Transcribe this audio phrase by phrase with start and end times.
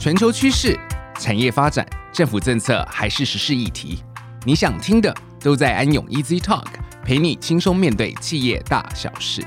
[0.00, 0.80] 全球趋势、
[1.18, 4.02] 产业发展、政府政策还是时事议题，
[4.46, 6.64] 你想听的都在安永 Easy Talk，
[7.04, 9.42] 陪你轻松面对企业大小事。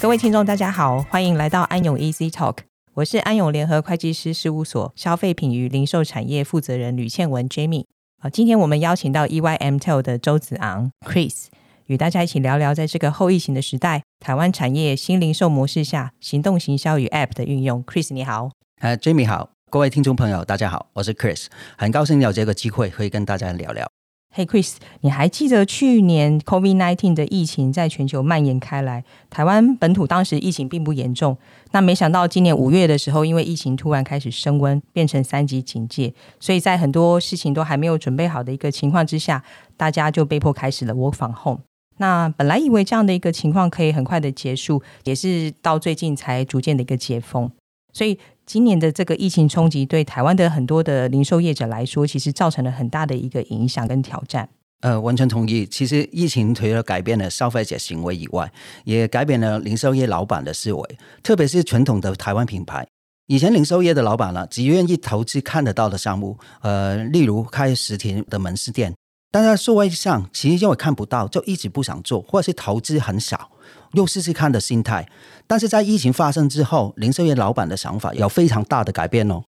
[0.00, 2.56] 各位听众，大家好，欢迎来到安永 Easy Talk，
[2.94, 7.84] 我是安永联合会计师事务所消费品与零售产业负责人吕倩文 Jamie。
[8.18, 11.48] 好，今天我们邀请到 EYMTEL 的周子昂 Chris，
[11.88, 17.82] 与大家一起聊聊，在这个后疫情的时代，台湾产业新零售模式下，行动行销与 App 的运用。
[17.84, 18.50] Chris，你好。
[18.80, 21.46] 呃，Jimmy 好，各位听众朋友，大家好，我是 Chris，
[21.78, 23.86] 很高兴有这个机会可以跟大家聊聊。
[24.34, 29.02] 嘿、hey，Chris，你还记得去年 COVID-19 的疫情在全球蔓延开来？
[29.30, 31.38] 台湾本土当时疫情并不严重，
[31.70, 39.42] 那没想到今年五月的时候，因为疫情突然开始升温，变成三级警戒，所以在很多事情都还没有准备好的一个情况之下，
[39.78, 41.60] 大家就被迫开始了 Work from Home。
[41.98, 47.50] 那本来以为这样的一个情况可以很快的结束，也是到最近才逐渐的一个解封，
[47.92, 48.18] 所以。
[48.48, 54.48] 今年的这个疫情冲击，对台湾的很多的零售业者来说，其实造成了很大的一个影响跟挑战。
[54.80, 55.66] 呃，完全同意。
[55.66, 58.50] 其实疫情除了改变了消费者行为以外，
[58.84, 62.86] 也改变了零售业老板的思维，特别是传统的台湾品牌。
[63.26, 68.94] 以前零售业的老板呢，只愿意投资看得到的项目，呃，例如开实体的门市店。
[69.30, 73.50] 但在数位上，其实因为看不到，就一直不想做，或者是投资很少。
[73.92, 75.08] 又试试看的心态，
[75.46, 79.42] 但是在疫情发生之后，零售业老板的想法有非常大的改变哦。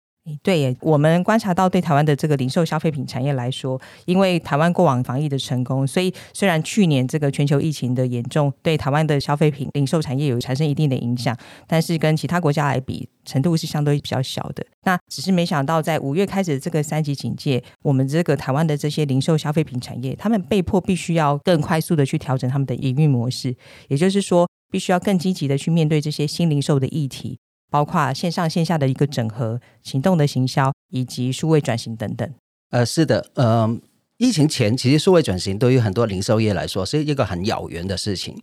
[0.43, 14.65] 对耶，我们观察到，对台湾的这个零售消费品产业来说，因为台湾过往防疫的成功，所以虽然去年这个全球疫情的严重，对台湾的消费品零售产业有产生一定的影响，但是跟其他国家来比，程度是相对比较小的。
[14.83, 23.55] 那只是没想到，在五月开始这个三级警戒，我们这个台湾的这些零售消费品产业，他们被迫必须要更快速的去调整他们的营运模式，
[23.87, 27.39] 也就是说，必须要更积极的去面对这些新零售的议题。
[27.69, 32.29] 包括线上线下的一个整合、行动的行销以及数位转型等等。
[32.69, 33.77] 呃，是的，嗯、呃，
[34.17, 38.41] 疫情前其实数位转型对于很多零售业来说是一个很遥远的事情。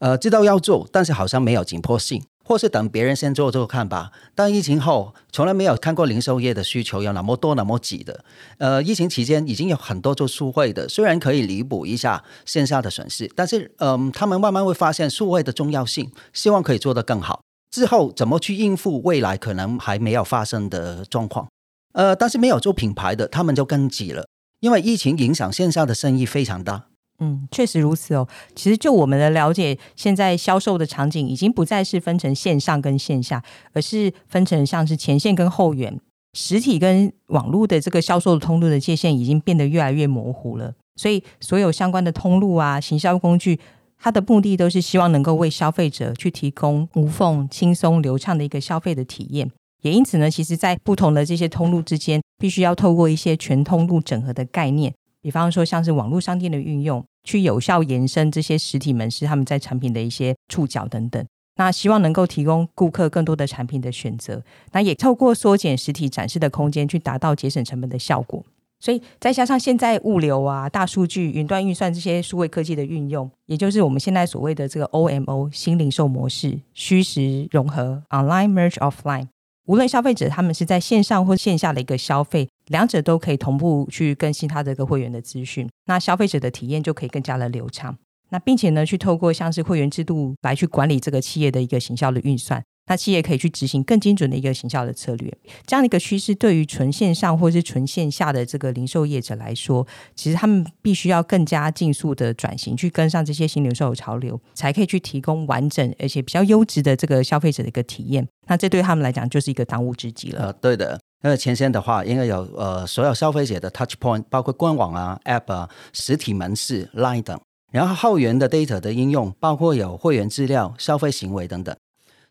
[0.00, 4.10] 呃，知道要做，但是好像没有紧迫性，或是等别人先做做看吧。
[4.34, 8.24] 但疫情后，从来没有看过零售业的需求有那么多、那么挤的。
[8.56, 17.42] 呃，疫情期间已经有很多做数位的，虽然可以弥补一下线下的损失，但是，嗯、他们慢慢会发现数位的重要性，希望可以做得更好。
[17.70, 21.48] 之后怎么去应付未来可能还没有发生的状况？
[21.92, 24.26] 呃，但是没有做品牌的，他们就更急了，
[24.60, 26.86] 因为疫情影响线下的生意非常大。
[27.18, 28.26] 嗯，确实如此哦。
[28.54, 33.42] 其实就我们的了解，现在销售的场景已经不再是分成线上跟线下，
[33.72, 36.00] 而是分成像是前线跟后援，
[36.32, 40.72] 实体跟网络的这个销售的通路的界限已经变得越来越模糊了。
[40.96, 43.60] 所以所有相关的通路啊，行销工具。
[44.02, 49.50] 它的目的都是希望能够为消费者去提供无缝、轻松、流畅的一个消费的体验。
[49.82, 61.22] 也因此呢，其实，在不同的这些通路之间，必须要透过一些全通路整合的概念，比方说像是网络商店的运用，去有效延伸这些实体门市他们在产品的一些触角等等。
[61.56, 68.42] 那希望能够提供顾客更多的产品的选择，那也透过缩减实体展示的空间，去达到节省成本的效果。
[68.80, 79.28] 所以再加上现在物流啊、大数据、云端运算这些数位科技的运用，也就是我们现在所谓的这个 OMO 新零售模式，虚实融合 （Online Merge Offline）。
[79.66, 87.96] 无论消费者他们是在线上或线下的一个消费，两者都可以同步去更新他的一个会员的资讯，那消费者的体验就可以更加的流畅。
[88.30, 92.62] 那并且呢，去透过像是会员制度来去管理这个企业的一个行销的运算。
[92.90, 95.32] 那企业可以去执行更精准的一个行销的策略，
[95.64, 99.86] 这样的一个趋势对于纯线上或是纯线下的这个零售业者来说，
[100.16, 108.26] 其实他们必须要更加尽速的转型，去跟上这些新零售的潮流，才可以去提供完整而且比较优质的这个消费者的一个体验。
[108.48, 110.46] 那这对他们来讲就是一个当务之急了。
[110.46, 117.40] 呃，对的，因为前线的话应该有呃所有消费者的 touch point，包括官网啊、app 啊、实体门市、line 等，
[117.70, 121.76] 然后后援的 data 的应用，包括有会员资料、消费行为等等。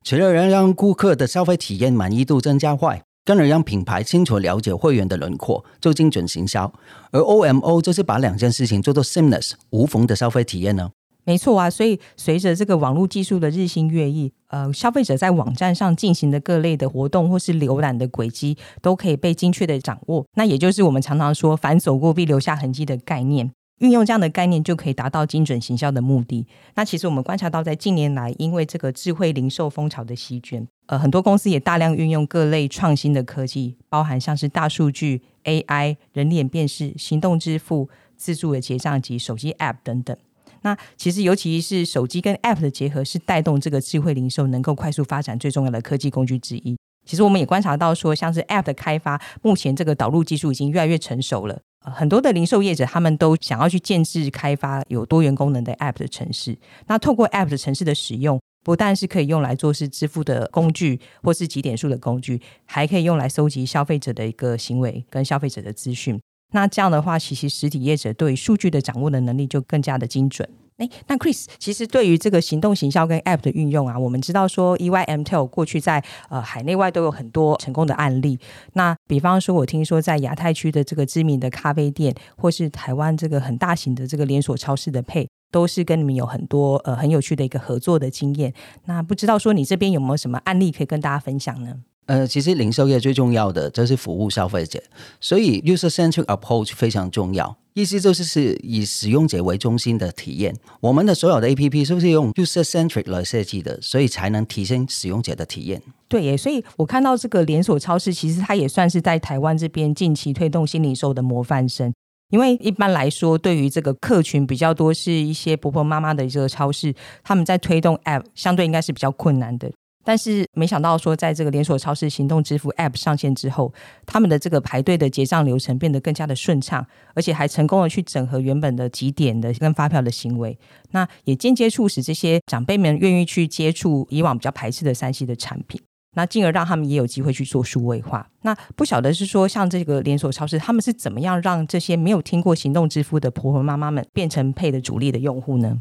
[0.03, 6.71] 除了能让顾客的消费体验满意度增加外，更能让品牌清楚了解会员的轮廓，做精准行销。
[7.11, 10.91] 而 OMO 就是把两件事情做做 seamless 无缝的消费体验呢？
[11.25, 20.25] 没错啊，所以随着这个网络技术的日新月异，呃，消费者在网站上进行的各类的活动或是浏览的轨迹，都可以被精确的掌握。
[20.35, 23.51] 那也就是我们常常说“凡走过必留下痕迹”的概念。
[23.79, 26.45] 运用这样的概念，就可以达到精准行销的目的。
[26.75, 40.15] 那其实我们观察到，在近年来，因为这个智慧零售风潮的席卷，呃，很多公司也大量运用各类创新的科技，包含像是大数据、AI、人脸辨识、行动支付、自助的结账及手机 App 等等。
[40.61, 46.77] 那其实尤其是手机跟 App 的结合，是带动这个智慧零售能够快速发展最重要的科技工具之一。
[47.05, 51.61] 其实我们也观察到说，像是 App 的开发，目前这个导入技术已经越来越成熟了。
[51.81, 56.57] 很多的零售业者他们都想要去建制开发有多元功能的 App 的城市。
[56.87, 66.19] 那透过 App 的城市的使用，不但是可以用来做是支付的工具，或是集点数的工具，还可以用来收集消费者的一个行为跟消费者的资讯。
[66.51, 70.47] 那这样的话，其实实体业者对数据的掌握的能力就更加的精准。
[70.79, 78.39] 诶，那 Chris，其实对于这个行动行销跟 App 的运用啊，我们知道说 EYMTEL 过去在呃海内外都有很多成功的案例。
[78.73, 88.53] 那比方说，我听说在亚太区的这个知名的咖啡店，或是台湾这个很大型的这个连锁超市的配，都是跟你们有很多呃很有趣的一个合作的经验。
[88.85, 91.75] 那不知道说你这边有没有什么案例可以跟大家分享呢？
[92.09, 94.81] 呃，其实零售业最重要的就是服务消费者，
[95.21, 97.55] 所以 user-centric approach 非常重要。
[97.75, 100.55] 意思就是是以使用者为中心的体验。
[100.81, 105.79] 我们的所有的 APP 是不是用 user-centric 来设计的，所以才能提升使用者的体验。
[106.07, 111.93] 对耶，所以我看到这个连锁超市，其实它也算是在台湾这边近期推动新零售的模范生。
[112.31, 116.91] 因为一般来说，对于这个客群比较多是一些婆婆妈妈的这个超市，
[117.23, 119.71] 他们在推动 App 相对应该是比较困难的。
[120.09, 123.71] 但是没想到说，在这个连锁超市行动支付 App 上线之后，
[124.07, 126.83] 他们的这个排队的结账流程变得更加的顺畅，
[127.13, 130.57] 而且还成功的去整合原本的几点的跟发票的行为，
[130.93, 135.79] 那也间接促使这些长辈们愿意去接触以往比较排斥的 3C 的产品，
[136.15, 138.27] 那进而让他们也有机会去做数位化。
[138.41, 145.77] 那不晓得是说，像这个连锁超市，他们是怎么样让这些没有听过行动支付的婆婆妈妈们变成 Pay 的主力的用户呢？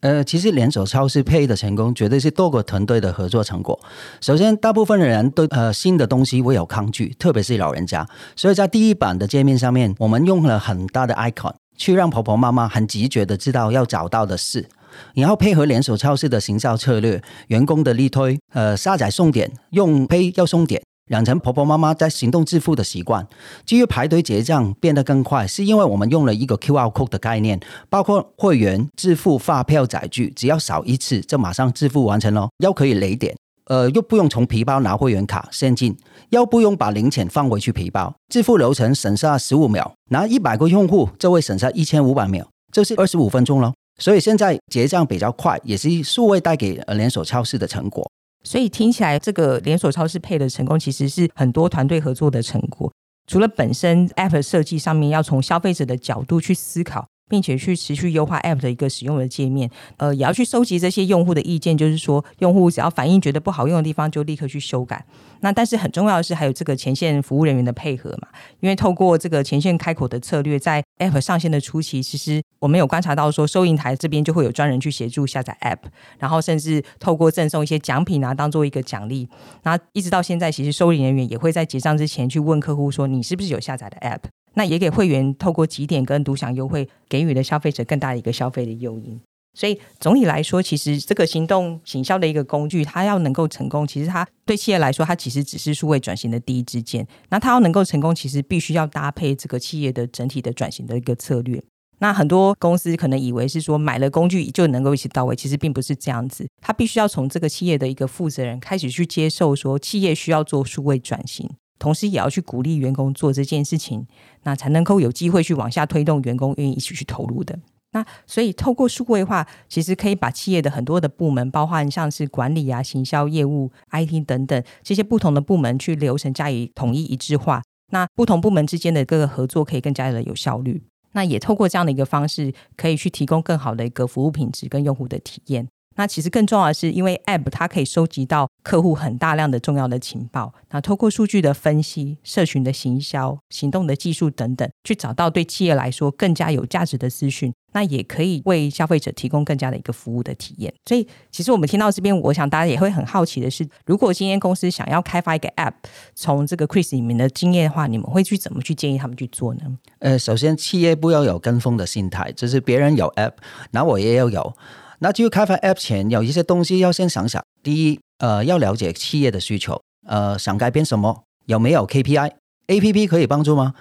[0.00, 3.78] 呃，其实连锁超市 Pay 的成功绝对是多个团队的合作成果。
[4.20, 14.66] 首先，大部分的人对呃新的东西会有抗拒，特别是老人家，所以在第一版的界面上面，我们用了很大的 icon 去让婆婆妈妈很直觉的知道要找到的事，
[15.14, 20.82] 然后配合连锁超市的行销策略、员工的力推，呃，下载送点，用 Pay 要送点。
[21.10, 23.24] 养成婆婆妈妈在行动支付的习惯。
[23.64, 33.36] 至于排队结账变得更快，是因为我们用了一个 QR code 的概念，包括会员支付发票载具，只要扫一次就马上支付完成了，又可以累点，
[33.66, 35.96] 呃，又不用从皮包拿会员卡现金，
[36.30, 43.72] 又不用把零钱放回去皮包，支付流程省下十五秒，拿一百个用户就会省下一千五百秒，就是二十五分钟了。
[43.98, 48.08] 所以现在结账比较快，也是数位带给连锁超市的成果。
[48.42, 52.92] 所以听起来，这个连锁超市配的成功，其实是很多团队合作的成果。
[53.26, 57.06] 除了本身 App 设计上面要从消费者的角度去思考。
[57.30, 65.02] 并且去持续优化 App 的一个使用的界面，呃，也要去收集这些用户的意见，就是说，用户只要反映觉得不好用的地方，就立刻去修改。
[65.42, 68.28] 那但是很重要的是，还有这个前线服务人员的配合嘛，
[68.58, 75.78] 因为透过这个前线开口的策略，在 App 上线的初期，其实我们有观察到说，收银台这边就会有专人去协助下载 App，
[76.18, 79.28] 然后甚至透过赠送一些奖品啊，当做一个奖励。
[79.62, 84.39] 那一直到现在，其实收银人员也会在结账之前去问客户说，你是不是有下载的 App。
[84.54, 89.20] 那也给会员透过几点跟独享优惠，给予了消费者更大的一个消费的诱因。
[89.52, 97.04] 所以总体来说，其实这个行动行销的一个工具，它要能够成功，其实它对企业来说，它其实只是数位转型的第一支箭。
[97.30, 101.60] 那它要能够成功，其实必须要搭配这个企业的整体的转型的一个策略。
[101.98, 106.46] 那很多公司可能以为是说买了工具就能够一起到位，其实并不是这样子。
[106.62, 111.50] 它必须要从这个企业的一个负责人开始去接受说，企业需要做数位转型。
[111.80, 114.06] 同时也要去鼓励员工做这件事情，
[114.44, 117.58] 那才能够有机会去往下推动员工愿意一起去投入的。
[117.92, 127.60] 那所以透过数位化，其实可以把企业的很多的部门，包含像是管理啊、行销、业务、IT 等等这些不同的部门，去流程加以统一一致化。
[127.92, 130.84] 那不同部门之间的各个合作可以更加的有效率。
[131.12, 135.66] 那也透过这样的一个方式，可以去提供更好的一个服务品质跟用户的体验。
[136.00, 150.72] 那其实更重要的是，因为 App 它可以收集到客户很大量的重要的情报，那透过数据的分析、社群的行销、行动的技术等等，去找到对企业来说更加有价值的资讯，那也可以为消费者提供更加的一个服务的体验。
[150.86, 155.74] 所以，其实我们听到这边，我想大家也会很好奇的是，如果今天公司想要开发一个 App，
[156.14, 159.60] 从这个 Chris 里面的经验的话，你们会去怎么去建议他们去做呢？
[159.98, 163.34] 呃，首先企业不要有跟风的心态，就是别人有 App，
[163.72, 164.54] 那我也要有。
[165.00, 167.42] 那就开发 App 前有一些东西要先想想。
[167.62, 173.74] 第一，呃，要了解企业的需求，呃，想改变什么，有没有 KPI，APP 可以帮助吗？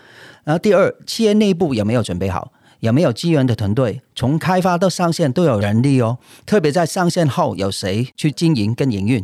[0.45, 6.17] 然后第二，企业内部有没有准备好，有没有资源的团队，从开发到上线都有人力哦。
[6.45, 9.23] 特别在上线后有谁去经营跟营运。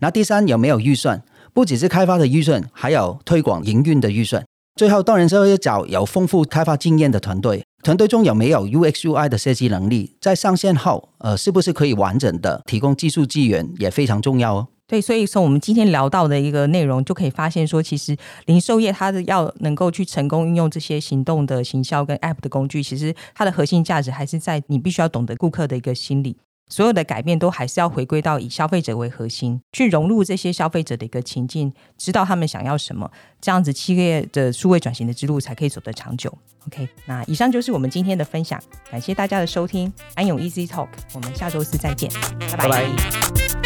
[0.00, 1.22] 那第三，有没有预算？
[1.54, 4.44] 不只是开发的预算，还有推广营运的预算。
[4.74, 7.64] 最后当然是要找有丰富开发经验的团队。
[7.86, 14.66] 团队中有没有 UX UI 的设计能力，在上线后，呃，是不是可以完整的提供技术资源，也非常重要哦。
[14.88, 18.16] 对，所以从我们今天聊到的一个内容，就可以发现说，其实
[18.46, 26.36] 零售业它的要能够去成功运用这些行动的行销跟 App 的工具，其实它的核心价值还是在你必须要懂得顾客的一个心理。
[26.68, 36.36] 所有的改变都还是要回归到以消费者为核心，去融入这些消费者的一个情境，知道他们想要什么，这样子企业的数位转型的之路才可以走得长久。
[36.66, 42.10] OK，那以上就是我们今天的分享，感谢大家的收听，安永 Easy Talk，我们下周四再见，
[42.50, 42.68] 拜拜。
[42.68, 43.65] 拜拜。